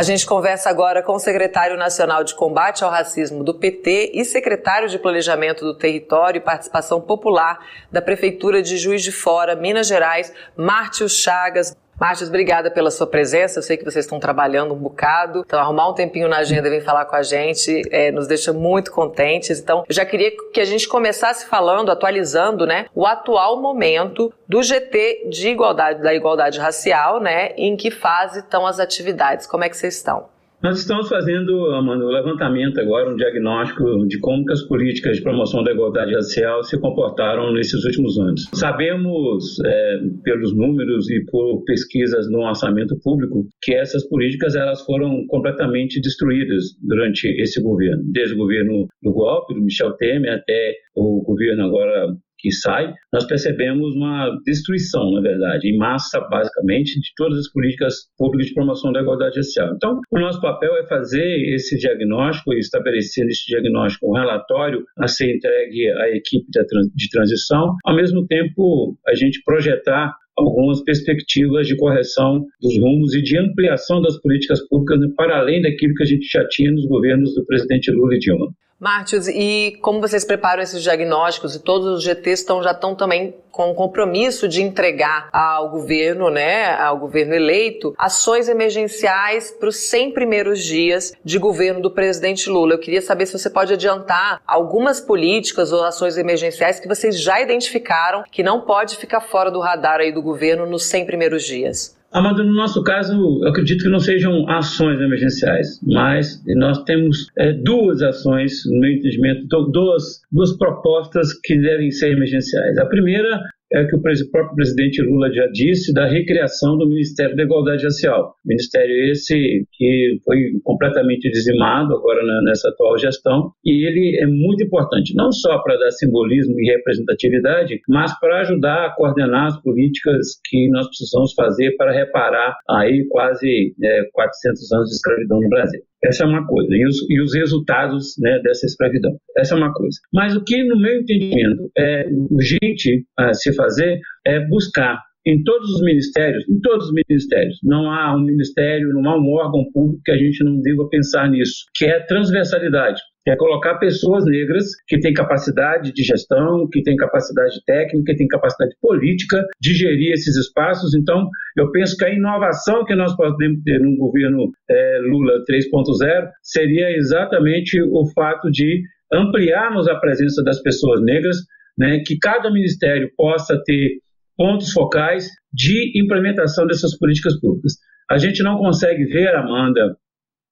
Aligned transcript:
A 0.00 0.02
gente 0.02 0.24
conversa 0.24 0.70
agora 0.70 1.02
com 1.02 1.12
o 1.12 1.18
secretário 1.18 1.76
nacional 1.76 2.24
de 2.24 2.34
combate 2.34 2.82
ao 2.82 2.90
racismo 2.90 3.44
do 3.44 3.52
PT 3.52 4.12
e 4.14 4.24
secretário 4.24 4.88
de 4.88 4.98
planejamento 4.98 5.62
do 5.62 5.74
território 5.76 6.38
e 6.38 6.42
participação 6.42 7.02
popular 7.02 7.58
da 7.92 8.00
Prefeitura 8.00 8.62
de 8.62 8.78
Juiz 8.78 9.02
de 9.02 9.12
Fora, 9.12 9.54
Minas 9.54 9.86
Gerais, 9.86 10.32
Márcio 10.56 11.06
Chagas. 11.06 11.76
Márcio, 12.00 12.26
obrigada 12.26 12.70
pela 12.70 12.90
sua 12.90 13.06
presença. 13.06 13.58
Eu 13.58 13.62
sei 13.62 13.76
que 13.76 13.84
vocês 13.84 14.06
estão 14.06 14.18
trabalhando 14.18 14.72
um 14.72 14.78
bocado. 14.78 15.42
Então, 15.44 15.60
arrumar 15.60 15.90
um 15.90 15.92
tempinho 15.92 16.28
na 16.28 16.38
agenda 16.38 16.66
e 16.66 16.70
vir 16.70 16.82
falar 16.82 17.04
com 17.04 17.14
a 17.14 17.22
gente 17.22 17.82
é, 17.90 18.10
nos 18.10 18.26
deixa 18.26 18.54
muito 18.54 18.90
contentes. 18.90 19.60
Então, 19.60 19.84
eu 19.86 19.94
já 19.94 20.06
queria 20.06 20.32
que 20.50 20.62
a 20.62 20.64
gente 20.64 20.88
começasse 20.88 21.44
falando, 21.44 21.92
atualizando, 21.92 22.64
né, 22.64 22.86
o 22.94 23.04
atual 23.04 23.60
momento 23.60 24.32
do 24.48 24.62
GT 24.62 25.28
de 25.28 25.48
igualdade, 25.48 26.02
da 26.02 26.14
igualdade 26.14 26.58
racial, 26.58 27.20
né, 27.20 27.52
em 27.54 27.76
que 27.76 27.90
fase 27.90 28.38
estão 28.38 28.66
as 28.66 28.80
atividades. 28.80 29.46
Como 29.46 29.62
é 29.62 29.68
que 29.68 29.76
vocês 29.76 29.96
estão? 29.96 30.39
Nós 30.62 30.78
estamos 30.78 31.08
fazendo, 31.08 31.70
Amanda, 31.72 32.04
um 32.04 32.10
levantamento 32.10 32.78
agora, 32.78 33.10
um 33.10 33.16
diagnóstico 33.16 34.06
de 34.06 34.18
como 34.18 34.44
as 34.52 34.62
políticas 34.62 35.16
de 35.16 35.22
promoção 35.22 35.64
da 35.64 35.72
igualdade 35.72 36.14
racial 36.14 36.62
se 36.62 36.78
comportaram 36.78 37.50
nesses 37.54 37.82
últimos 37.82 38.18
anos. 38.18 38.46
Sabemos, 38.52 39.58
é, 39.64 40.00
pelos 40.22 40.54
números 40.54 41.10
e 41.10 41.24
por 41.30 41.64
pesquisas 41.64 42.30
no 42.30 42.40
orçamento 42.40 42.94
público, 43.02 43.46
que 43.62 43.72
essas 43.74 44.06
políticas 44.06 44.54
elas 44.54 44.82
foram 44.84 45.24
completamente 45.28 45.98
destruídas 45.98 46.76
durante 46.82 47.26
esse 47.40 47.62
governo, 47.62 48.02
desde 48.12 48.34
o 48.34 48.38
governo 48.38 48.86
do 49.02 49.12
golpe, 49.12 49.54
do 49.54 49.62
Michel 49.62 49.92
Temer, 49.92 50.34
até 50.34 50.74
o 50.94 51.22
governo 51.22 51.64
agora 51.64 52.14
que 52.40 52.50
sai, 52.52 52.92
nós 53.12 53.26
percebemos 53.26 53.94
uma 53.94 54.36
destruição, 54.44 55.10
na 55.12 55.20
verdade, 55.20 55.68
em 55.68 55.76
massa, 55.76 56.20
basicamente, 56.20 56.98
de 57.00 57.12
todas 57.16 57.38
as 57.38 57.52
políticas 57.52 57.94
públicas 58.16 58.48
de 58.48 58.54
promoção 58.54 58.92
da 58.92 59.00
igualdade 59.00 59.36
racial. 59.36 59.74
Então, 59.74 60.00
o 60.10 60.18
nosso 60.18 60.40
papel 60.40 60.74
é 60.76 60.86
fazer 60.86 61.54
esse 61.54 61.76
diagnóstico 61.78 62.52
e 62.52 62.58
estabelecer 62.58 63.24
nesse 63.24 63.46
diagnóstico 63.46 64.10
um 64.10 64.14
relatório 64.14 64.84
a 64.98 65.06
ser 65.06 65.36
entregue 65.36 65.88
à 65.90 66.08
equipe 66.10 66.46
de 66.94 67.10
transição, 67.10 67.76
ao 67.84 67.94
mesmo 67.94 68.26
tempo 68.26 68.96
a 69.06 69.14
gente 69.14 69.42
projetar 69.44 70.14
algumas 70.36 70.82
perspectivas 70.82 71.66
de 71.66 71.76
correção 71.76 72.46
dos 72.60 72.78
rumos 72.78 73.14
e 73.14 73.22
de 73.22 73.38
ampliação 73.38 74.00
das 74.00 74.18
políticas 74.20 74.66
públicas 74.68 74.98
para 75.14 75.38
além 75.38 75.60
daquilo 75.60 75.94
que 75.94 76.02
a 76.02 76.06
gente 76.06 76.26
já 76.26 76.46
tinha 76.48 76.70
nos 76.70 76.86
governos 76.86 77.34
do 77.34 77.44
presidente 77.44 77.90
Lula 77.90 78.14
e 78.14 78.18
Dilma. 78.18 78.46
Mártios, 78.80 79.28
e 79.28 79.78
como 79.82 80.00
vocês 80.00 80.24
preparam 80.24 80.62
esses 80.62 80.82
diagnósticos 80.82 81.54
e 81.54 81.60
todos 81.60 81.86
os 81.86 82.02
GTs 82.02 82.40
estão, 82.40 82.62
já 82.62 82.70
estão 82.70 82.94
também 82.94 83.36
com 83.50 83.70
o 83.70 83.74
compromisso 83.74 84.48
de 84.48 84.62
entregar 84.62 85.28
ao 85.34 85.68
governo, 85.68 86.30
né, 86.30 86.74
ao 86.76 86.96
governo 86.96 87.34
eleito, 87.34 87.94
ações 87.98 88.48
emergenciais 88.48 89.50
para 89.50 89.68
os 89.68 89.76
100 89.76 90.12
primeiros 90.12 90.64
dias 90.64 91.12
de 91.22 91.38
governo 91.38 91.82
do 91.82 91.90
presidente 91.90 92.48
Lula. 92.48 92.72
Eu 92.72 92.78
queria 92.78 93.02
saber 93.02 93.26
se 93.26 93.38
você 93.38 93.50
pode 93.50 93.74
adiantar 93.74 94.40
algumas 94.46 94.98
políticas 94.98 95.72
ou 95.72 95.84
ações 95.84 96.16
emergenciais 96.16 96.80
que 96.80 96.88
vocês 96.88 97.20
já 97.20 97.38
identificaram 97.38 98.24
que 98.32 98.42
não 98.42 98.62
pode 98.62 98.96
ficar 98.96 99.20
fora 99.20 99.50
do 99.50 99.60
radar 99.60 100.00
aí 100.00 100.10
do 100.10 100.22
governo 100.22 100.64
nos 100.64 100.86
100 100.86 101.04
primeiros 101.04 101.44
dias. 101.44 101.99
Amado, 102.12 102.42
no 102.42 102.52
nosso 102.52 102.82
caso, 102.82 103.40
eu 103.42 103.48
acredito 103.48 103.84
que 103.84 103.88
não 103.88 104.00
sejam 104.00 104.48
ações 104.48 105.00
emergenciais, 105.00 105.80
mas 105.86 106.42
nós 106.56 106.82
temos 106.82 107.28
é, 107.38 107.52
duas 107.52 108.02
ações, 108.02 108.64
no 108.66 108.80
meu 108.80 108.90
entendimento, 108.90 109.46
duas, 109.70 110.20
duas 110.32 110.56
propostas 110.56 111.32
que 111.32 111.56
devem 111.56 111.92
ser 111.92 112.10
emergenciais. 112.10 112.78
A 112.78 112.86
primeira 112.86 113.40
é 113.72 113.84
que 113.84 113.96
o 113.96 114.00
próprio 114.00 114.54
presidente 114.54 115.02
Lula 115.02 115.32
já 115.32 115.46
disse 115.48 115.92
da 115.92 116.06
recriação 116.06 116.76
do 116.76 116.88
Ministério 116.88 117.36
da 117.36 117.42
Igualdade 117.42 117.84
Racial. 117.84 118.34
Ministério 118.44 119.10
esse 119.10 119.64
que 119.72 120.18
foi 120.24 120.52
completamente 120.64 121.30
dizimado 121.30 121.94
agora 121.94 122.20
nessa 122.42 122.68
atual 122.68 122.98
gestão 122.98 123.52
e 123.64 123.86
ele 123.86 124.18
é 124.20 124.26
muito 124.26 124.64
importante, 124.64 125.14
não 125.14 125.30
só 125.30 125.58
para 125.62 125.76
dar 125.76 125.90
simbolismo 125.92 126.54
e 126.58 126.70
representatividade, 126.70 127.80
mas 127.88 128.18
para 128.18 128.40
ajudar 128.40 128.86
a 128.86 128.94
coordenar 128.94 129.46
as 129.46 129.62
políticas 129.62 130.40
que 130.48 130.68
nós 130.70 130.86
precisamos 130.88 131.32
fazer 131.34 131.76
para 131.76 131.92
reparar 131.92 132.56
aí 132.68 133.06
quase 133.08 133.74
é, 133.82 134.02
400 134.12 134.72
anos 134.72 134.88
de 134.88 134.94
escravidão 134.96 135.40
no 135.40 135.48
Brasil. 135.48 135.80
Essa 136.04 136.24
é 136.24 136.26
uma 136.26 136.46
coisa. 136.46 136.74
E 136.74 136.86
os, 136.86 137.10
e 137.10 137.20
os 137.20 137.34
resultados 137.34 138.14
né, 138.18 138.40
dessa 138.42 138.66
escravidão. 138.66 139.12
Essa 139.36 139.54
é 139.54 139.58
uma 139.58 139.72
coisa. 139.72 139.98
Mas 140.12 140.34
o 140.34 140.42
que, 140.42 140.64
no 140.64 140.80
meu 140.80 141.00
entendimento, 141.00 141.70
é 141.76 142.06
urgente 142.30 143.04
a 143.18 143.34
se 143.34 143.54
fazer 143.54 144.00
é 144.26 144.40
buscar 144.46 144.98
em 145.26 145.42
todos 145.42 145.68
os 145.74 145.82
ministérios, 145.82 146.48
em 146.48 146.58
todos 146.60 146.86
os 146.86 146.92
ministérios, 146.94 147.58
não 147.62 147.90
há 147.90 148.16
um 148.16 148.22
ministério, 148.22 148.88
não 148.94 149.10
há 149.10 149.18
um 149.18 149.28
órgão 149.32 149.70
público 149.72 150.00
que 150.02 150.12
a 150.12 150.16
gente 150.16 150.42
não 150.42 150.60
deva 150.62 150.88
pensar 150.88 151.30
nisso, 151.30 151.64
que 151.74 151.84
é 151.84 152.00
transversalidade 152.00 153.00
é 153.26 153.36
colocar 153.36 153.78
pessoas 153.78 154.24
negras 154.24 154.66
que 154.88 154.98
têm 154.98 155.12
capacidade 155.12 155.92
de 155.92 156.02
gestão, 156.02 156.68
que 156.70 156.82
têm 156.82 156.96
capacidade 156.96 157.62
técnica, 157.66 158.12
que 158.12 158.18
têm 158.18 158.26
capacidade 158.26 158.74
política 158.80 159.44
de 159.60 159.74
gerir 159.74 160.12
esses 160.12 160.36
espaços. 160.36 160.94
Então, 160.94 161.28
eu 161.56 161.70
penso 161.70 161.96
que 161.96 162.04
a 162.04 162.14
inovação 162.14 162.84
que 162.84 162.94
nós 162.94 163.14
podemos 163.16 163.62
ter 163.62 163.78
no 163.80 163.96
governo 163.96 164.50
é, 164.70 164.98
Lula 165.02 165.44
3.0 165.48 166.28
seria 166.42 166.96
exatamente 166.96 167.80
o 167.82 168.06
fato 168.14 168.50
de 168.50 168.82
ampliarmos 169.12 169.88
a 169.88 169.96
presença 169.96 170.42
das 170.42 170.62
pessoas 170.62 171.02
negras, 171.02 171.36
né, 171.76 172.02
que 172.06 172.18
cada 172.18 172.50
ministério 172.50 173.10
possa 173.16 173.60
ter 173.64 173.98
pontos 174.36 174.72
focais 174.72 175.28
de 175.52 175.92
implementação 176.00 176.66
dessas 176.66 176.96
políticas 176.96 177.38
públicas. 177.38 177.74
A 178.10 178.18
gente 178.18 178.42
não 178.42 178.56
consegue 178.56 179.04
ver, 179.04 179.34
Amanda, 179.34 179.96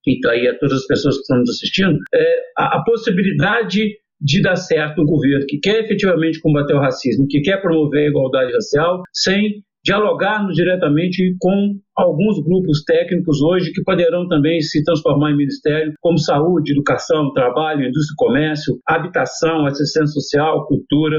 então 0.07 0.31
aí 0.31 0.47
a 0.47 0.57
todas 0.57 0.79
as 0.79 0.87
pessoas 0.87 1.15
que 1.15 1.21
estão 1.21 1.37
nos 1.39 1.49
assistindo, 1.49 1.97
é, 2.13 2.35
a, 2.57 2.77
a 2.77 2.83
possibilidade 2.83 3.89
de 4.21 4.41
dar 4.41 4.55
certo 4.55 5.01
um 5.01 5.05
governo 5.05 5.45
que 5.47 5.59
quer 5.59 5.83
efetivamente 5.83 6.41
combater 6.41 6.73
o 6.73 6.79
racismo, 6.79 7.25
que 7.27 7.41
quer 7.41 7.61
promover 7.61 8.05
a 8.05 8.09
igualdade 8.09 8.51
racial, 8.51 9.01
sem 9.13 9.63
dialogarmos 9.83 10.55
diretamente 10.55 11.35
com 11.39 11.75
alguns 11.95 12.43
grupos 12.43 12.83
técnicos 12.83 13.41
hoje 13.41 13.71
que 13.71 13.81
poderão 13.81 14.27
também 14.27 14.59
se 14.61 14.83
transformar 14.83 15.31
em 15.31 15.37
ministério, 15.37 15.93
como 16.01 16.17
saúde, 16.17 16.73
educação, 16.73 17.31
trabalho, 17.33 17.87
indústria 17.87 18.13
e 18.13 18.17
comércio, 18.17 18.77
habitação, 18.85 19.65
assistência 19.65 20.07
social, 20.07 20.67
cultura, 20.67 21.17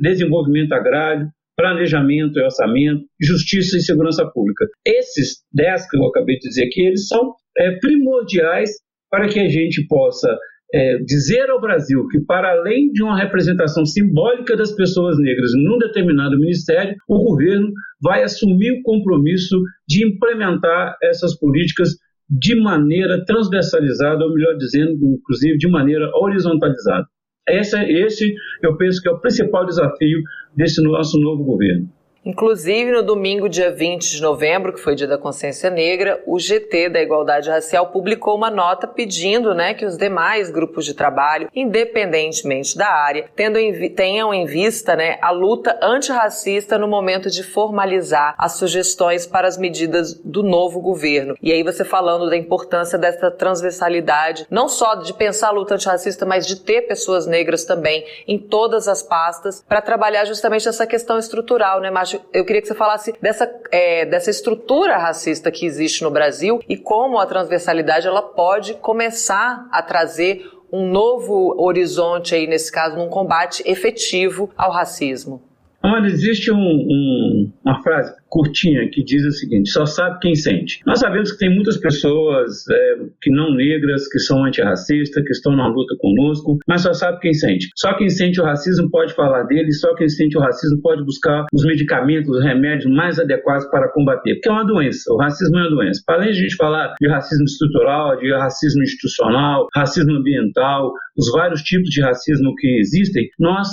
desenvolvimento 0.00 0.72
agrário, 0.72 1.28
planejamento 1.58 2.38
e 2.38 2.42
orçamento, 2.42 3.04
justiça 3.20 3.76
e 3.76 3.80
segurança 3.80 4.24
pública. 4.32 4.64
Esses 4.86 5.42
dez 5.52 5.90
que 5.90 5.98
eu 5.98 6.04
acabei 6.04 6.36
de 6.38 6.48
dizer 6.48 6.66
aqui, 6.66 6.86
eles 6.86 7.08
são 7.08 7.34
é, 7.58 7.72
primordiais 7.80 8.70
para 9.10 9.28
que 9.28 9.40
a 9.40 9.48
gente 9.48 9.84
possa 9.88 10.38
é, 10.72 10.98
dizer 10.98 11.50
ao 11.50 11.60
Brasil 11.60 12.06
que, 12.08 12.20
para 12.20 12.52
além 12.52 12.92
de 12.92 13.02
uma 13.02 13.18
representação 13.18 13.84
simbólica 13.84 14.56
das 14.56 14.72
pessoas 14.72 15.18
negras 15.18 15.50
num 15.54 15.78
determinado 15.78 16.38
ministério, 16.38 16.94
o 17.08 17.24
governo 17.24 17.72
vai 18.00 18.22
assumir 18.22 18.72
o 18.72 18.82
compromisso 18.82 19.60
de 19.88 20.06
implementar 20.06 20.96
essas 21.02 21.36
políticas 21.38 21.90
de 22.30 22.54
maneira 22.54 23.24
transversalizada, 23.24 24.22
ou 24.22 24.34
melhor 24.34 24.56
dizendo, 24.56 24.98
inclusive 25.02 25.56
de 25.56 25.68
maneira 25.68 26.08
horizontalizada. 26.14 27.06
Esse, 27.50 27.76
esse 27.76 28.34
eu 28.62 28.76
penso 28.76 29.00
que 29.00 29.08
é 29.08 29.12
o 29.12 29.18
principal 29.18 29.66
desafio 29.66 30.22
desse 30.54 30.82
nosso 30.82 31.18
novo 31.18 31.44
governo. 31.44 31.88
Inclusive, 32.24 32.90
no 32.90 33.02
domingo, 33.02 33.48
dia 33.48 33.70
20 33.70 34.10
de 34.10 34.20
novembro, 34.20 34.72
que 34.72 34.80
foi 34.80 34.94
dia 34.94 35.06
da 35.06 35.16
consciência 35.16 35.70
negra, 35.70 36.22
o 36.26 36.38
GT 36.38 36.90
da 36.90 37.00
Igualdade 37.00 37.48
Racial 37.48 37.86
publicou 37.86 38.36
uma 38.36 38.50
nota 38.50 38.86
pedindo 38.86 39.54
né, 39.54 39.72
que 39.72 39.86
os 39.86 39.96
demais 39.96 40.50
grupos 40.50 40.84
de 40.84 40.94
trabalho, 40.94 41.48
independentemente 41.54 42.76
da 42.76 42.88
área, 42.88 43.30
em, 43.38 43.88
tenham 43.94 44.34
em 44.34 44.44
vista 44.44 44.96
né, 44.96 45.16
a 45.22 45.30
luta 45.30 45.78
antirracista 45.80 46.76
no 46.76 46.88
momento 46.88 47.30
de 47.30 47.42
formalizar 47.42 48.34
as 48.36 48.52
sugestões 48.52 49.24
para 49.24 49.46
as 49.46 49.56
medidas 49.56 50.12
do 50.12 50.42
novo 50.42 50.80
governo. 50.80 51.36
E 51.40 51.52
aí 51.52 51.62
você 51.62 51.84
falando 51.84 52.28
da 52.28 52.36
importância 52.36 52.98
dessa 52.98 53.30
transversalidade, 53.30 54.46
não 54.50 54.68
só 54.68 54.96
de 54.96 55.14
pensar 55.14 55.48
a 55.48 55.52
luta 55.52 55.74
antirracista, 55.74 56.26
mas 56.26 56.46
de 56.46 56.56
ter 56.56 56.82
pessoas 56.82 57.26
negras 57.26 57.64
também 57.64 58.04
em 58.26 58.38
todas 58.38 58.88
as 58.88 59.02
pastas 59.02 59.64
para 59.66 59.80
trabalhar 59.80 60.24
justamente 60.24 60.68
essa 60.68 60.86
questão 60.86 61.18
estrutural, 61.18 61.80
né, 61.80 61.90
Márcio? 61.90 62.17
Eu 62.32 62.44
queria 62.44 62.60
que 62.60 62.68
você 62.68 62.74
falasse 62.74 63.12
dessa, 63.20 63.50
é, 63.70 64.04
dessa 64.04 64.30
estrutura 64.30 64.96
racista 64.96 65.50
que 65.50 65.66
existe 65.66 66.02
no 66.02 66.10
Brasil 66.10 66.60
e 66.68 66.76
como 66.76 67.18
a 67.18 67.26
transversalidade 67.26 68.06
ela 68.06 68.22
pode 68.22 68.74
começar 68.74 69.68
a 69.70 69.82
trazer 69.82 70.44
um 70.72 70.90
novo 70.90 71.54
horizonte 71.58 72.34
aí, 72.34 72.46
nesse 72.46 72.70
caso, 72.70 72.96
num 72.96 73.08
combate 73.08 73.62
efetivo 73.66 74.50
ao 74.56 74.70
racismo. 74.70 75.42
Olha, 75.82 76.06
existe 76.06 76.50
um, 76.50 76.56
um, 76.56 77.52
uma 77.64 77.82
frase 77.82 78.14
curtinha 78.28 78.88
que 78.90 79.02
diz 79.02 79.24
o 79.24 79.32
seguinte: 79.32 79.70
só 79.70 79.86
sabe 79.86 80.18
quem 80.20 80.34
sente. 80.34 80.80
Nós 80.86 81.00
sabemos 81.00 81.32
que 81.32 81.38
tem 81.38 81.54
muitas 81.54 81.76
pessoas 81.76 82.64
é, 82.70 82.96
que 83.20 83.30
não 83.30 83.54
negras, 83.54 84.08
que 84.08 84.18
são 84.18 84.44
antirracistas, 84.44 85.22
que 85.24 85.32
estão 85.32 85.56
na 85.56 85.68
luta 85.68 85.94
conosco, 85.98 86.58
mas 86.66 86.82
só 86.82 86.92
sabe 86.92 87.20
quem 87.20 87.32
sente. 87.32 87.68
Só 87.76 87.94
quem 87.96 88.08
sente 88.08 88.40
o 88.40 88.44
racismo 88.44 88.90
pode 88.90 89.14
falar 89.14 89.44
dele, 89.44 89.72
só 89.72 89.94
quem 89.94 90.08
sente 90.08 90.36
o 90.36 90.40
racismo 90.40 90.80
pode 90.80 91.04
buscar 91.04 91.46
os 91.52 91.64
medicamentos, 91.64 92.30
os 92.30 92.42
remédios 92.42 92.90
mais 92.90 93.18
adequados 93.18 93.66
para 93.70 93.90
combater, 93.92 94.34
porque 94.34 94.48
é 94.48 94.52
uma 94.52 94.66
doença. 94.66 95.12
O 95.12 95.16
racismo 95.16 95.58
é 95.58 95.62
uma 95.62 95.70
doença. 95.70 96.02
Para 96.06 96.16
além 96.16 96.32
de 96.32 96.38
a 96.38 96.42
gente 96.42 96.56
falar 96.56 96.94
de 97.00 97.08
racismo 97.08 97.44
estrutural, 97.44 98.18
de 98.18 98.32
racismo 98.32 98.82
institucional, 98.82 99.66
racismo 99.74 100.12
ambiental, 100.12 100.92
os 101.16 101.30
vários 101.32 101.62
tipos 101.62 101.88
de 101.90 102.00
racismo 102.00 102.54
que 102.56 102.78
existem, 102.78 103.28
nós 103.38 103.68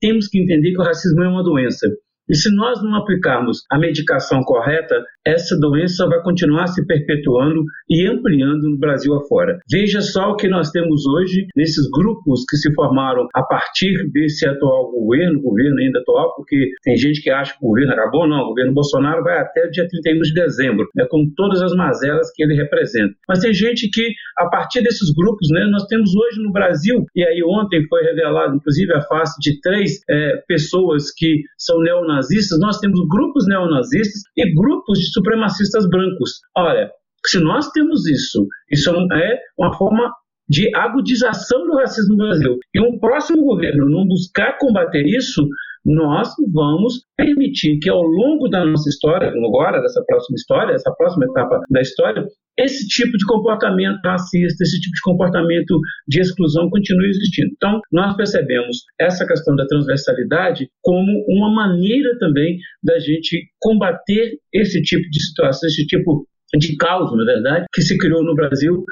temos 0.00 0.28
que 0.28 0.38
entender 0.38 0.72
que 0.72 0.80
o 0.80 0.84
racismo 0.84 1.22
é 1.22 1.28
uma 1.28 1.42
doença. 1.42 1.86
E 2.28 2.34
se 2.34 2.54
nós 2.54 2.82
não 2.82 2.96
aplicarmos 2.96 3.62
a 3.70 3.78
medicação 3.78 4.42
correta, 4.42 5.02
essa 5.26 5.58
doença 5.58 6.06
vai 6.06 6.22
continuar 6.22 6.68
se 6.68 6.84
perpetuando 6.86 7.64
e 7.88 8.06
ampliando 8.06 8.70
no 8.70 8.78
Brasil 8.78 9.14
afora. 9.14 9.58
Veja 9.70 10.00
só 10.00 10.30
o 10.30 10.36
que 10.36 10.48
nós 10.48 10.70
temos 10.70 11.04
hoje 11.06 11.46
nesses 11.56 11.88
grupos 11.90 12.44
que 12.48 12.56
se 12.56 12.72
formaram 12.74 13.26
a 13.34 13.42
partir 13.42 13.92
desse 14.12 14.46
atual 14.46 14.90
governo, 14.92 15.40
governo 15.40 15.78
ainda 15.78 15.98
atual, 15.98 16.34
porque 16.36 16.70
tem 16.82 16.96
gente 16.96 17.20
que 17.22 17.30
acha 17.30 17.52
que 17.52 17.58
o 17.64 17.68
governo 17.68 17.92
acabou, 17.92 18.28
não, 18.28 18.42
o 18.42 18.48
governo 18.48 18.72
Bolsonaro 18.72 19.22
vai 19.22 19.38
até 19.38 19.66
o 19.66 19.70
dia 19.70 19.86
31 19.88 20.20
de 20.20 20.34
dezembro, 20.34 20.86
né, 20.94 21.06
com 21.10 21.28
todas 21.36 21.60
as 21.62 21.74
mazelas 21.74 22.30
que 22.34 22.42
ele 22.42 22.54
representa. 22.54 23.14
Mas 23.28 23.40
tem 23.40 23.52
gente 23.52 23.88
que, 23.90 24.12
a 24.38 24.48
partir 24.48 24.82
desses 24.82 25.12
grupos, 25.14 25.48
né, 25.50 25.66
nós 25.70 25.84
temos 25.86 26.14
hoje 26.14 26.40
no 26.40 26.52
Brasil, 26.52 27.04
e 27.14 27.24
aí 27.24 27.42
ontem 27.44 27.84
foi 27.88 28.02
revelado, 28.02 28.56
inclusive, 28.56 28.92
a 28.92 29.00
face 29.02 29.34
de 29.40 29.60
três 29.60 30.00
é, 30.08 30.36
pessoas 30.46 31.12
que 31.12 31.42
são 31.58 31.80
neonazistas, 31.80 32.15
neonazistas, 32.16 32.58
nós 32.58 32.78
temos 32.78 33.00
grupos 33.08 33.46
neonazistas 33.46 34.22
e 34.36 34.54
grupos 34.54 34.98
de 34.98 35.12
supremacistas 35.12 35.88
brancos. 35.88 36.40
Olha, 36.56 36.90
se 37.26 37.38
nós 37.40 37.70
temos 37.70 38.06
isso, 38.06 38.46
isso 38.70 38.90
é 38.90 39.38
uma 39.58 39.76
forma 39.76 40.10
de 40.48 40.74
agudização 40.76 41.66
do 41.66 41.76
racismo 41.76 42.16
no 42.16 42.24
Brasil, 42.24 42.56
e 42.72 42.80
um 42.80 42.98
próximo 43.00 43.44
governo 43.44 43.88
não 43.88 44.06
buscar 44.06 44.56
combater 44.58 45.04
isso, 45.04 45.46
nós 45.86 46.28
vamos 46.52 47.04
permitir 47.16 47.78
que 47.78 47.88
ao 47.88 48.02
longo 48.02 48.48
da 48.48 48.64
nossa 48.64 48.88
história, 48.88 49.28
agora 49.28 49.80
dessa 49.80 50.02
próxima 50.04 50.34
história, 50.34 50.74
essa 50.74 50.92
próxima 50.96 51.26
etapa 51.26 51.60
da 51.70 51.80
história, 51.80 52.26
esse 52.58 52.88
tipo 52.88 53.16
de 53.16 53.24
comportamento 53.24 54.00
racista, 54.04 54.64
esse 54.64 54.80
tipo 54.80 54.94
de 54.94 55.02
comportamento 55.02 55.78
de 56.08 56.20
exclusão 56.20 56.68
continue 56.70 57.08
existindo. 57.08 57.52
Então, 57.54 57.80
nós 57.92 58.16
percebemos 58.16 58.78
essa 58.98 59.24
questão 59.26 59.54
da 59.54 59.66
transversalidade 59.66 60.68
como 60.82 61.24
uma 61.28 61.54
maneira 61.54 62.18
também 62.18 62.58
da 62.82 62.98
gente 62.98 63.46
combater 63.60 64.38
esse 64.52 64.82
tipo 64.82 65.08
de 65.10 65.22
situação, 65.22 65.68
esse 65.68 65.86
tipo 65.86 66.26
de 66.54 66.76
caos, 66.76 67.16
na 67.16 67.24
verdade, 67.24 67.66
que 67.74 67.82
se 67.82 67.96
criou 67.98 68.22
no 68.22 68.34
Brasil 68.34 68.84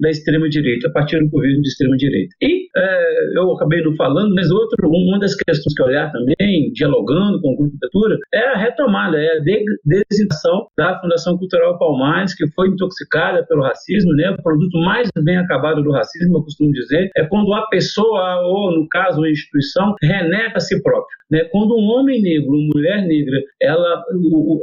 da 0.00 0.10
extrema-direita, 0.10 0.88
a 0.88 0.92
partir 0.92 1.18
do 1.18 1.28
governo 1.28 1.60
de 1.62 1.68
extrema-direita. 1.68 2.34
E 2.42 2.68
é, 2.76 3.38
eu 3.38 3.52
acabei 3.52 3.82
não 3.82 3.94
falando, 3.96 4.34
mas 4.34 4.50
outro, 4.50 4.88
uma 4.88 5.18
das 5.18 5.34
questões 5.34 5.74
que 5.74 5.82
olhar 5.82 6.10
também, 6.12 6.70
dialogando 6.72 7.40
com 7.40 7.52
o 7.52 7.56
grupo 7.56 7.72
de 7.72 7.88
cultura, 7.90 8.16
é 8.32 8.48
a 8.48 8.56
retomada, 8.56 9.18
é 9.18 9.38
a 9.38 9.42
designação 9.84 10.68
da 10.76 10.98
Fundação 11.00 11.36
Cultural 11.38 11.78
Palmares, 11.78 12.34
que 12.34 12.48
foi 12.52 12.68
intoxicada 12.68 13.44
pelo 13.46 13.62
racismo, 13.62 14.12
né? 14.14 14.30
o 14.30 14.42
produto 14.42 14.78
mais 14.78 15.08
bem 15.22 15.36
acabado 15.36 15.82
do 15.82 15.92
racismo, 15.92 16.38
eu 16.38 16.42
costumo 16.42 16.72
dizer, 16.72 17.10
é 17.16 17.24
quando 17.26 17.52
a 17.52 17.66
pessoa, 17.68 18.40
ou 18.46 18.72
no 18.74 18.88
caso 18.88 19.22
a 19.22 19.30
instituição, 19.30 19.94
renega 20.02 20.56
a 20.56 20.60
si 20.60 20.80
próprio. 20.82 21.18
Né? 21.30 21.44
Quando 21.50 21.76
um 21.76 21.88
homem 21.88 22.22
negro, 22.22 22.50
uma 22.50 22.68
mulher 22.74 23.06
negra, 23.06 23.38
ela, 23.60 24.02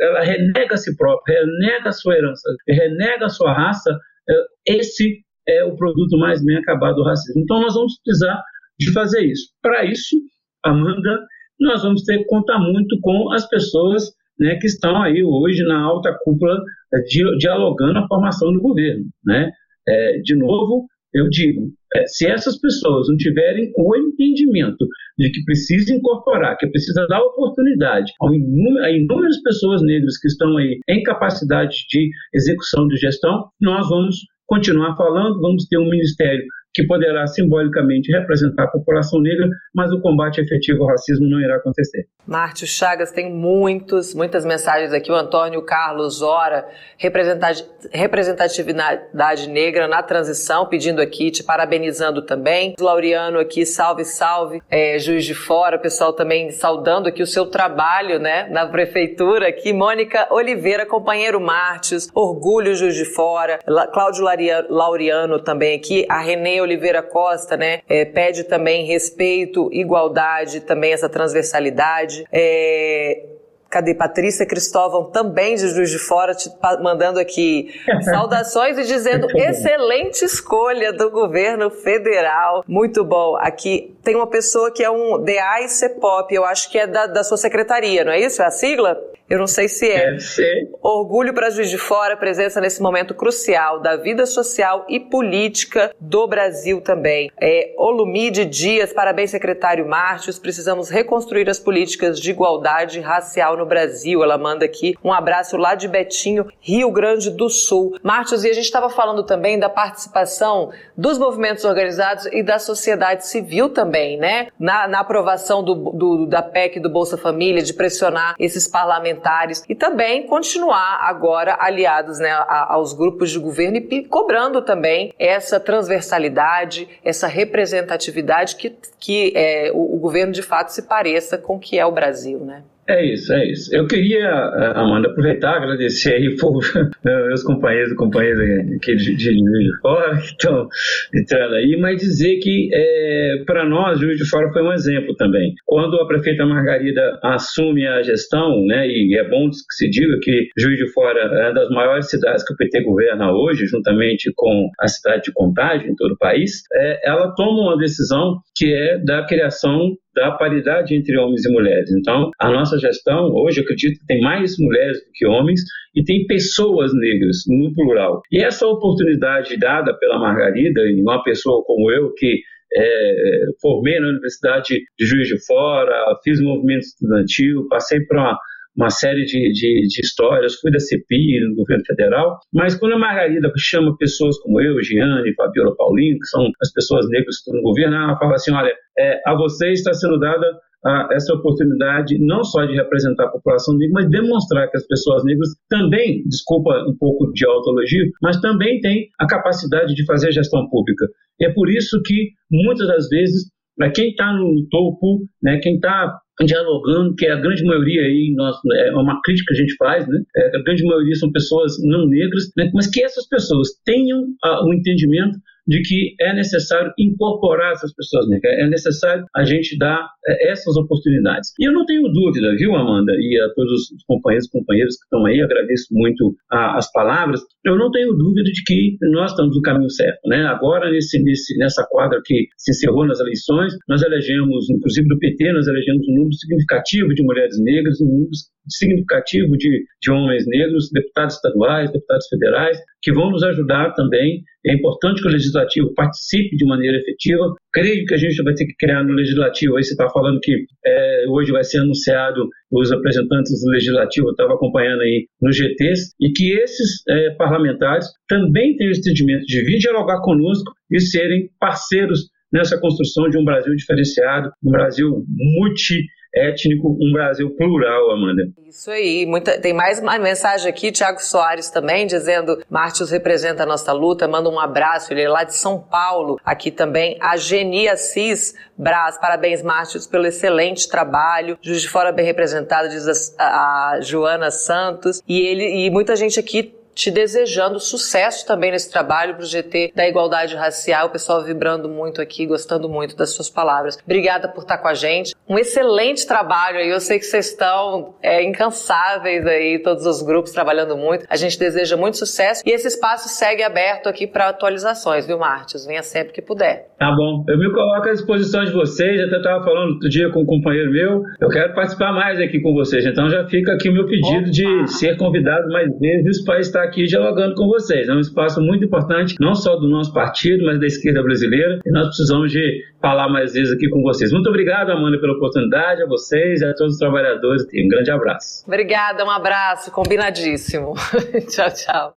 ela 0.01 0.21
renega 0.21 0.73
a 0.73 0.77
si 0.77 0.95
próprio, 0.97 1.35
renega 1.35 1.89
a 1.89 1.91
sua 1.91 2.15
herança, 2.15 2.34
renega 2.67 3.25
a 3.25 3.29
sua 3.29 3.53
raça, 3.53 3.97
é, 4.29 4.33
esse 4.77 5.23
é 5.47 5.63
o 5.63 5.75
produto 5.75 6.17
mais 6.17 6.43
bem 6.43 6.57
acabado 6.57 6.95
do 6.95 7.03
racismo. 7.03 7.41
Então 7.41 7.61
nós 7.61 7.73
vamos 7.73 7.99
precisar 8.03 8.41
de 8.79 8.91
fazer 8.91 9.21
isso. 9.21 9.49
Para 9.61 9.85
isso, 9.85 10.15
Amanda, 10.63 11.25
nós 11.59 11.83
vamos 11.83 12.03
ter 12.03 12.17
que 12.19 12.25
contar 12.25 12.59
muito 12.59 12.99
com 13.01 13.31
as 13.31 13.47
pessoas 13.47 14.11
né, 14.39 14.55
que 14.55 14.67
estão 14.67 15.01
aí 15.01 15.23
hoje 15.23 15.63
na 15.63 15.81
alta 15.81 16.17
cúpula 16.23 16.61
é, 16.93 16.99
dialogando 17.37 17.99
a 17.99 18.07
formação 18.07 18.51
do 18.51 18.61
governo. 18.61 19.05
Né? 19.23 19.51
É, 19.87 20.19
de 20.19 20.35
novo, 20.35 20.87
eu 21.15 21.29
digo, 21.29 21.71
é, 21.95 22.05
se 22.07 22.27
essas 22.27 22.59
pessoas 22.59 23.07
não 23.07 23.15
tiverem 23.15 23.71
o 23.77 23.95
entendimento 23.95 24.85
de 25.17 25.31
que 25.31 25.43
precisa 25.45 25.93
incorporar, 25.93 26.57
que 26.57 26.67
precisa 26.67 27.07
dar 27.07 27.21
oportunidade 27.21 28.11
a 28.21 28.91
inúmeras 28.91 29.41
pessoas 29.41 29.81
negras 29.81 30.17
que 30.17 30.27
estão 30.27 30.57
aí 30.57 30.77
em 30.89 31.01
capacidade 31.03 31.85
de 31.89 32.09
execução 32.33 32.85
de 32.87 32.97
gestão, 32.97 33.45
nós 33.61 33.87
vamos 33.87 34.17
continuar 34.45 34.95
falando, 34.97 35.39
vamos 35.39 35.65
ter 35.67 35.77
um 35.77 35.89
ministério 35.89 36.43
que 36.75 36.85
poderá 36.85 37.25
simbolicamente 37.25 38.11
representar 38.11 38.65
a 38.65 38.67
população 38.67 39.21
negra, 39.21 39.47
mas 39.73 39.93
o 39.93 40.01
combate 40.01 40.41
efetivo 40.41 40.83
ao 40.83 40.89
racismo 40.89 41.25
não 41.25 41.39
irá 41.39 41.55
acontecer. 41.55 42.05
Márcio 42.27 42.67
Chagas 42.67 43.13
tem 43.13 43.31
muitos, 43.31 44.13
muitas 44.13 44.43
mensagens 44.43 44.91
aqui. 44.91 45.09
O 45.09 45.15
Antônio 45.15 45.61
Carlos 45.61 46.21
Ora, 46.21 46.67
representatividade 46.97 49.47
negra 49.47 49.87
na 49.87 50.03
transição, 50.03 50.65
pedindo 50.65 51.01
aqui, 51.01 51.31
te 51.31 51.41
parabenizando 51.43 52.23
também. 52.23 52.75
Laureano 52.77 53.39
aqui, 53.39 53.65
salve, 53.65 54.03
salve. 54.03 54.61
É, 54.69 54.99
Juiz 54.99 55.23
de 55.23 55.33
Fora, 55.33 55.79
pessoal 55.79 56.11
também 56.11 56.51
saudando 56.51 57.07
aqui 57.07 57.23
o 57.23 57.27
seu 57.27 57.45
trabalho, 57.45 58.19
né, 58.19 58.49
na 58.49 58.65
prefeitura 58.65 59.47
aqui. 59.47 59.71
Mônica 59.71 60.27
Oliveira, 60.29 60.85
companheiro 60.85 61.39
Márcio, 61.39 61.99
orgulho 62.13 62.75
Juiz 62.75 62.95
de 62.95 63.05
Fora. 63.05 63.59
Cláudio 63.93 64.25
Laureano 64.69 65.39
também 65.39 65.77
aqui. 65.77 66.05
A 66.09 66.19
Renê 66.19 66.64
Oliveira 66.65 67.01
Costa, 67.01 67.55
né, 67.55 67.81
é, 67.87 68.05
pede 68.05 68.43
também 68.43 68.85
respeito, 68.85 69.69
igualdade, 69.71 70.61
também 70.61 70.93
essa 70.93 71.07
transversalidade. 71.07 72.25
É, 72.31 73.35
Cadê 73.75 73.93
Patrícia 73.93 74.45
Cristóvão, 74.45 75.11
também 75.11 75.55
de 75.55 75.67
Juiz 75.67 75.89
de 75.89 75.99
Fora, 75.99 76.33
te 76.33 76.49
mandando 76.81 77.19
aqui 77.19 77.73
saudações 78.05 78.77
e 78.77 78.83
dizendo 78.83 79.27
excelente 79.37 80.23
escolha 80.23 80.93
do 80.93 81.11
governo 81.11 81.69
federal. 81.69 82.63
Muito 82.65 83.03
bom. 83.03 83.35
Aqui 83.35 83.93
tem 84.01 84.15
uma 84.15 84.27
pessoa 84.27 84.71
que 84.71 84.81
é 84.81 84.89
um 84.89 85.21
DAICEPOP, 85.21 86.33
eu 86.33 86.45
acho 86.45 86.71
que 86.71 86.77
é 86.77 86.87
da, 86.87 87.05
da 87.07 87.21
sua 87.21 87.35
secretaria, 87.35 88.05
não 88.05 88.13
é 88.13 88.19
isso? 88.21 88.41
É 88.41 88.45
a 88.45 88.51
sigla? 88.51 88.97
Eu 89.27 89.39
não 89.39 89.47
sei 89.47 89.67
se 89.67 89.89
é. 89.89 90.19
Ser. 90.19 90.69
Orgulho 90.83 91.33
para 91.33 91.49
Juiz 91.49 91.69
de 91.69 91.79
Fora, 91.79 92.15
presença 92.15 92.61
nesse 92.61 92.79
momento 92.79 93.15
crucial 93.15 93.81
da 93.81 93.95
vida 93.95 94.25
social 94.27 94.85
e 94.87 94.99
política 94.99 95.91
do 95.99 96.27
Brasil 96.27 96.79
também. 96.79 97.31
É, 97.41 97.73
Olumide 97.75 98.45
Dias, 98.45 98.93
parabéns, 98.93 99.31
secretário 99.31 99.87
Mártios. 99.87 100.37
Precisamos 100.37 100.89
reconstruir 100.89 101.49
as 101.49 101.59
políticas 101.59 102.19
de 102.19 102.29
igualdade 102.29 102.99
racial 102.99 103.57
no 103.57 103.65
Brasil. 103.65 104.23
Ela 104.23 104.37
manda 104.37 104.63
aqui 104.63 104.95
um 105.03 105.11
abraço 105.11 105.57
lá 105.57 105.73
de 105.73 105.87
Betinho, 105.87 106.45
Rio 106.59 106.91
Grande 106.91 107.31
do 107.31 107.49
Sul. 107.49 107.97
Mártios, 108.03 108.43
e 108.43 108.49
a 108.49 108.53
gente 108.53 108.65
estava 108.65 108.91
falando 108.91 109.23
também 109.23 109.57
da 109.57 109.69
participação 109.69 110.69
dos 110.95 111.17
movimentos 111.17 111.65
organizados 111.65 112.27
e 112.27 112.43
da 112.43 112.59
sociedade 112.59 113.25
civil 113.25 113.69
também, 113.69 114.17
né? 114.17 114.49
Na, 114.59 114.87
na 114.87 114.99
aprovação 114.99 115.63
do, 115.63 115.73
do, 115.73 116.25
da 116.27 116.43
PEC 116.43 116.79
do 116.79 116.91
Bolsa 116.91 117.17
Família, 117.17 117.63
de 117.63 117.73
pressionar 117.73 118.35
esses 118.37 118.67
parlamentares 118.67 119.14
parlamentares 119.15 119.63
e 119.67 119.75
também 119.75 120.27
continuar 120.27 120.99
agora 121.01 121.57
aliados 121.59 122.19
né, 122.19 122.31
aos 122.31 122.93
grupos 122.93 123.31
de 123.31 123.39
governo 123.39 123.77
e 123.77 124.03
cobrando 124.03 124.61
também 124.61 125.13
essa 125.17 125.59
transversalidade, 125.59 126.87
essa 127.03 127.27
representatividade 127.27 128.55
que, 128.55 128.75
que 128.99 129.33
é, 129.35 129.71
o, 129.73 129.95
o 129.95 129.99
governo 129.99 130.31
de 130.31 130.41
fato 130.41 130.69
se 130.69 130.83
pareça 130.83 131.37
com 131.37 131.55
o 131.55 131.59
que 131.59 131.79
é 131.79 131.85
o 131.85 131.91
Brasil, 131.91 132.39
né? 132.39 132.63
É 132.87 133.03
isso, 133.03 133.33
é 133.33 133.47
isso. 133.47 133.75
Eu 133.75 133.87
queria, 133.87 134.27
eh, 134.27 134.73
Amanda, 134.75 135.09
aproveitar 135.09 135.55
agradecer 135.55 136.13
aí 136.13 136.35
por 136.37 136.59
meus 137.03 137.41
companheiros 137.41 137.91
e 137.91 137.95
companheiras 137.95 138.39
aqui 138.77 138.95
de, 138.95 139.15
de 139.15 139.33
de 139.33 139.79
Fora 139.81 140.15
que 140.21 140.25
estão 140.27 140.67
entrando 141.15 141.55
aí, 141.55 141.77
mas 141.81 141.99
dizer 141.99 142.37
que 142.37 142.69
é, 142.71 143.43
para 143.47 143.67
nós 143.67 143.99
Juiz 143.99 144.17
de 144.17 144.29
Fora 144.29 144.51
foi 144.53 144.61
um 144.61 144.71
exemplo 144.71 145.15
também. 145.15 145.55
Quando 145.65 145.99
a 145.99 146.07
prefeita 146.07 146.45
Margarida 146.45 147.19
assume 147.23 147.87
a 147.87 148.03
gestão, 148.03 148.63
né, 148.67 148.87
e 148.87 149.17
é 149.17 149.27
bom 149.27 149.49
que 149.49 149.55
se 149.75 149.89
diga 149.89 150.19
que 150.21 150.49
Juiz 150.55 150.77
de 150.77 150.87
Fora 150.93 151.19
é 151.19 151.45
uma 151.45 151.53
das 151.53 151.69
maiores 151.69 152.07
cidades 152.07 152.45
que 152.45 152.53
o 152.53 152.57
PT 152.57 152.83
governa 152.83 153.31
hoje, 153.31 153.65
juntamente 153.65 154.31
com 154.35 154.69
a 154.79 154.87
cidade 154.87 155.23
de 155.23 155.33
Contagem 155.33 155.89
em 155.89 155.95
todo 155.95 156.11
o 156.11 156.17
país, 156.19 156.61
é, 156.71 157.09
ela 157.09 157.33
toma 157.33 157.63
uma 157.63 157.77
decisão 157.77 158.35
que 158.55 158.71
é 158.71 158.99
da 158.99 159.25
criação 159.25 159.95
da 160.15 160.31
paridade 160.31 160.95
entre 160.95 161.17
homens 161.17 161.45
e 161.45 161.51
mulheres. 161.51 161.91
Então, 161.91 162.31
a 162.39 162.49
nossa 162.49 162.77
gestão, 162.77 163.29
hoje, 163.33 163.59
eu 163.59 163.63
acredito 163.63 163.99
que 163.99 164.05
tem 164.05 164.21
mais 164.21 164.55
mulheres 164.57 164.97
do 164.99 165.11
que 165.13 165.27
homens 165.27 165.59
e 165.93 166.03
tem 166.03 166.25
pessoas 166.25 166.91
negras, 166.93 167.37
no 167.47 167.73
plural. 167.73 168.21
E 168.31 168.41
essa 168.41 168.65
oportunidade 168.65 169.57
dada 169.57 169.93
pela 169.97 170.19
Margarida, 170.19 170.81
e 170.81 171.01
uma 171.01 171.21
pessoa 171.23 171.63
como 171.65 171.91
eu, 171.91 172.13
que 172.13 172.39
é, 172.73 173.45
formei 173.61 173.99
na 173.99 174.09
Universidade 174.09 174.75
de 174.97 175.05
Juiz 175.05 175.27
de 175.27 175.45
Fora, 175.45 176.17
fiz 176.23 176.41
movimento 176.41 176.81
estudantil, 176.81 177.67
passei 177.69 177.99
por 178.01 178.17
uma 178.17 178.37
uma 178.75 178.89
série 178.89 179.23
de, 179.25 179.51
de, 179.53 179.87
de 179.87 180.01
histórias, 180.01 180.55
fui 180.55 180.71
da 180.71 180.79
CPI, 180.79 181.39
no 181.47 181.55
governo 181.55 181.83
federal, 181.85 182.39
mas 182.53 182.75
quando 182.75 182.93
a 182.93 182.99
Margarida 182.99 183.51
chama 183.57 183.95
pessoas 183.97 184.37
como 184.39 184.61
eu, 184.61 184.81
Giane, 184.81 185.33
Fabiola 185.35 185.75
Paulinho, 185.75 186.19
que 186.19 186.27
são 186.27 186.45
as 186.61 186.71
pessoas 186.73 187.07
negras 187.09 187.37
que 187.37 187.49
estão 187.49 187.55
no 187.55 187.61
governo, 187.61 187.95
ela 187.95 188.17
fala 188.17 188.33
assim, 188.35 188.51
olha, 188.51 188.73
é, 188.97 189.21
a 189.25 189.35
você 189.35 189.71
está 189.71 189.93
sendo 189.93 190.19
dada 190.19 190.45
a, 190.85 191.07
essa 191.11 191.33
oportunidade 191.33 192.17
não 192.19 192.43
só 192.43 192.63
de 192.65 192.75
representar 192.75 193.25
a 193.25 193.31
população 193.31 193.75
negra, 193.75 193.93
mas 193.93 194.09
demonstrar 194.09 194.69
que 194.69 194.77
as 194.77 194.85
pessoas 194.85 195.23
negras 195.23 195.49
também, 195.69 196.23
desculpa 196.27 196.71
um 196.87 196.95
pouco 196.97 197.31
de 197.33 197.45
autoelogio, 197.45 198.05
mas 198.21 198.39
também 198.39 198.79
têm 198.81 199.09
a 199.19 199.25
capacidade 199.25 199.95
de 199.95 200.05
fazer 200.05 200.31
gestão 200.31 200.69
pública. 200.69 201.07
E 201.39 201.45
é 201.45 201.53
por 201.53 201.69
isso 201.69 202.01
que, 202.03 202.31
muitas 202.51 202.87
das 202.87 203.09
vezes, 203.09 203.49
quem 203.93 204.11
está 204.11 204.31
no 204.31 204.67
topo, 204.69 205.27
né, 205.41 205.59
quem 205.59 205.75
está 205.75 206.17
dialogando, 206.43 207.15
que 207.15 207.25
é 207.25 207.31
a 207.31 207.39
grande 207.39 207.63
maioria 207.63 208.01
aí, 208.01 208.33
nós, 208.35 208.57
é 208.73 208.91
uma 208.93 209.21
crítica 209.23 209.53
que 209.53 209.61
a 209.61 209.63
gente 209.63 209.75
faz, 209.77 210.07
né? 210.07 210.21
É, 210.35 210.57
a 210.57 210.63
grande 210.63 210.83
maioria 210.83 211.15
são 211.15 211.31
pessoas 211.31 211.73
não 211.83 212.07
negras, 212.07 212.51
né? 212.57 212.69
mas 212.73 212.87
que 212.87 213.03
essas 213.03 213.27
pessoas 213.27 213.69
tenham 213.85 214.25
o 214.63 214.73
entendimento 214.73 215.37
de 215.67 215.81
que 215.81 216.15
é 216.19 216.33
necessário 216.33 216.91
incorporar 216.97 217.73
essas 217.73 217.93
pessoas 217.93 218.27
negras, 218.29 218.53
é 218.53 218.67
necessário 218.67 219.25
a 219.35 219.43
gente 219.43 219.77
dar 219.77 220.07
é, 220.27 220.51
essas 220.51 220.75
oportunidades. 220.77 221.51
E 221.59 221.67
eu 221.67 221.73
não 221.73 221.85
tenho 221.85 222.07
dúvida, 222.09 222.55
viu, 222.55 222.75
Amanda, 222.75 223.13
e 223.13 223.39
a 223.39 223.53
todos 223.53 223.91
os 223.91 224.03
companheiros 224.05 224.47
e 224.47 224.51
companheiras 224.51 224.95
que 224.97 225.03
estão 225.03 225.25
aí, 225.25 225.41
agradeço 225.41 225.87
muito 225.91 226.35
a, 226.51 226.77
as 226.77 226.91
palavras, 226.91 227.41
eu 227.65 227.77
não 227.77 227.89
tenho 227.91 228.13
dúvida 228.13 228.43
de 228.43 228.63
que 228.63 228.97
nós 229.11 229.31
estamos 229.31 229.55
no 229.55 229.61
caminho 229.61 229.89
certo. 229.89 230.19
Né? 230.27 230.45
Agora, 230.45 230.91
nesse, 230.91 231.21
nesse, 231.23 231.57
nessa 231.57 231.85
quadra 231.89 232.21
que 232.23 232.47
se 232.57 232.71
encerrou 232.71 233.05
nas 233.05 233.19
eleições, 233.19 233.73
nós 233.87 234.01
elegemos, 234.01 234.69
inclusive 234.69 235.07
do 235.07 235.17
PT, 235.17 235.51
nós 235.53 235.67
elegemos 235.67 236.07
um 236.07 236.15
número 236.15 236.33
significativo 236.33 237.13
de 237.13 237.23
mulheres 237.23 237.59
negras, 237.59 237.99
um 238.01 238.05
número 238.05 238.29
significativo 238.67 239.57
de, 239.57 239.85
de 240.01 240.11
homens 240.11 240.45
negros, 240.47 240.89
deputados 240.91 241.35
estaduais, 241.35 241.91
deputados 241.91 242.27
federais, 242.27 242.77
que 243.01 243.13
vão 243.13 243.31
nos 243.31 243.43
ajudar 243.43 243.93
também. 243.93 244.43
É 244.65 244.73
importante 244.73 245.21
que 245.21 245.27
o 245.27 245.31
legislativo 245.31 245.93
participe 245.93 246.55
de 246.55 246.65
maneira 246.65 246.97
efetiva. 246.97 247.53
Creio 247.71 248.05
que 248.05 248.15
a 248.15 248.17
gente 248.17 248.41
vai 248.41 248.53
ter 248.53 248.65
que 248.65 248.75
criar 248.77 249.03
no 249.03 249.13
legislativo. 249.13 249.77
Aí 249.77 249.83
você 249.83 249.91
está 249.91 250.09
falando 250.09 250.39
que 250.41 250.65
é, 250.85 251.25
hoje 251.29 251.51
vai 251.51 251.63
ser 251.63 251.79
anunciado 251.79 252.49
os 252.71 252.89
representantes 252.89 253.63
do 253.63 253.71
legislativo, 253.71 254.31
estava 254.31 254.53
acompanhando 254.53 255.01
aí 255.01 255.27
nos 255.41 255.55
GTs, 255.55 256.13
e 256.19 256.31
que 256.31 256.51
esses 256.53 257.03
é, 257.07 257.29
parlamentares 257.35 258.07
também 258.27 258.75
tenham 258.75 258.91
o 258.91 258.97
entendimento 258.97 259.45
de 259.45 259.63
vir 259.63 259.77
dialogar 259.77 260.21
conosco 260.21 260.73
e 260.91 260.99
serem 260.99 261.49
parceiros 261.59 262.29
nessa 262.51 262.79
construção 262.79 263.29
de 263.29 263.37
um 263.37 263.43
Brasil 263.43 263.75
diferenciado, 263.75 264.49
um 264.63 264.71
Brasil 264.71 265.25
multi 265.27 266.01
étnico, 266.35 266.97
um 267.01 267.13
Brasil 267.13 267.49
plural, 267.55 268.11
Amanda. 268.11 268.43
Isso 268.67 268.91
aí. 268.91 269.25
Muita, 269.25 269.59
tem 269.59 269.73
mais 269.73 269.99
uma 269.99 270.19
mensagem 270.19 270.69
aqui, 270.69 270.91
Tiago 270.91 271.21
Soares 271.21 271.69
também, 271.69 272.05
dizendo: 272.05 272.61
Mártios 272.69 273.09
representa 273.09 273.63
a 273.63 273.65
nossa 273.65 273.93
luta, 273.93 274.27
manda 274.27 274.49
um 274.49 274.59
abraço. 274.59 275.13
Ele 275.13 275.21
é 275.21 275.29
lá 275.29 275.43
de 275.43 275.55
São 275.55 275.79
Paulo. 275.79 276.39
Aqui 276.43 276.69
também, 276.69 277.17
a 277.21 277.37
Geni 277.37 277.87
Assis 277.87 278.53
Braz. 278.77 279.17
Parabéns, 279.17 279.61
Mártios, 279.61 280.05
pelo 280.05 280.25
excelente 280.25 280.89
trabalho. 280.89 281.57
Juiz 281.61 281.81
de 281.81 281.89
Fora 281.89 282.11
bem 282.11 282.25
representado, 282.25 282.89
diz 282.89 283.33
a, 283.37 283.93
a 283.93 284.01
Joana 284.01 284.51
Santos. 284.51 285.21
E 285.27 285.39
ele 285.39 285.85
e 285.85 285.89
muita 285.89 286.15
gente 286.15 286.39
aqui 286.39 286.75
te 286.95 287.11
desejando 287.11 287.79
sucesso 287.79 288.47
também 288.47 288.71
nesse 288.71 288.89
trabalho 288.89 289.35
pro 289.35 289.45
GT 289.45 289.91
da 289.93 290.07
igualdade 290.07 290.55
racial. 290.55 291.07
O 291.07 291.09
pessoal 291.11 291.43
vibrando 291.43 291.89
muito 291.89 292.21
aqui, 292.21 292.45
gostando 292.45 292.87
muito 292.87 293.15
das 293.15 293.31
suas 293.31 293.49
palavras. 293.49 293.99
Obrigada 294.03 294.47
por 294.47 294.61
estar 294.61 294.77
com 294.77 294.87
a 294.87 294.93
gente. 294.93 295.35
Um 295.47 295.59
excelente 295.59 296.25
trabalho 296.25 296.79
aí. 296.79 296.89
Eu 296.89 297.01
sei 297.01 297.19
que 297.19 297.25
vocês 297.25 297.49
estão 297.49 298.15
é, 298.23 298.41
incansáveis 298.43 299.45
aí, 299.45 299.79
todos 299.79 300.05
os 300.05 300.21
grupos 300.21 300.51
trabalhando 300.51 300.95
muito. 300.95 301.25
A 301.29 301.35
gente 301.35 301.59
deseja 301.59 301.97
muito 301.97 302.17
sucesso 302.17 302.63
e 302.65 302.71
esse 302.71 302.87
espaço 302.87 303.27
segue 303.27 303.61
aberto 303.61 304.07
aqui 304.07 304.25
para 304.25 304.47
atualizações, 304.49 305.27
viu, 305.27 305.37
Martins? 305.37 305.85
Venha 305.85 306.01
sempre 306.01 306.31
que 306.31 306.41
puder. 306.41 306.87
Tá 306.97 307.11
bom. 307.11 307.43
Eu 307.49 307.59
me 307.59 307.71
coloco 307.73 308.07
à 308.07 308.13
disposição 308.13 308.63
de 308.63 308.71
vocês. 308.71 309.19
Até 309.19 309.37
estava 309.37 309.63
falando 309.63 309.93
outro 309.93 310.09
dia 310.09 310.29
com 310.31 310.41
um 310.41 310.45
companheiro 310.45 310.91
meu. 310.91 311.23
Eu 311.41 311.49
quero 311.49 311.73
participar 311.73 312.13
mais 312.13 312.39
aqui 312.39 312.61
com 312.61 312.73
vocês. 312.73 313.05
Então 313.05 313.29
já 313.29 313.45
fica 313.47 313.73
aqui 313.73 313.89
o 313.89 313.93
meu 313.93 314.05
pedido 314.05 314.43
Opa. 314.43 314.49
de 314.49 314.87
ser 314.87 315.17
convidado 315.17 315.67
mais 315.69 315.89
vezes 315.99 316.43
para 316.45 316.59
estar 316.59 316.84
aqui 316.85 317.05
dialogando 317.05 317.55
com 317.55 317.67
vocês. 317.67 318.07
É 318.07 318.13
um 318.13 318.19
espaço 318.19 318.61
muito 318.61 318.85
importante, 318.85 319.35
não 319.39 319.53
só 319.55 319.75
do 319.75 319.87
nosso 319.87 320.13
partido, 320.13 320.65
mas 320.65 320.79
da 320.79 320.85
esquerda 320.85 321.21
brasileira, 321.21 321.79
e 321.85 321.91
nós 321.91 322.07
precisamos 322.07 322.51
de 322.51 322.83
falar 323.01 323.29
mais 323.29 323.53
vezes 323.53 323.73
aqui 323.73 323.89
com 323.89 324.01
vocês. 324.01 324.31
Muito 324.31 324.49
obrigado, 324.49 324.91
Amanda, 324.91 325.19
pela 325.19 325.33
oportunidade, 325.33 326.01
a 326.01 326.07
vocês 326.07 326.61
e 326.61 326.65
a 326.65 326.73
todos 326.73 326.93
os 326.93 326.99
trabalhadores. 326.99 327.63
Um 327.73 327.87
grande 327.87 328.11
abraço. 328.11 328.63
Obrigada, 328.67 329.25
um 329.25 329.29
abraço, 329.29 329.91
combinadíssimo. 329.91 330.93
tchau, 331.49 331.69
tchau. 331.73 332.15